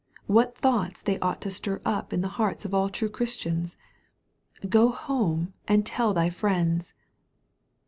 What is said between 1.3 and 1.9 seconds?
to stir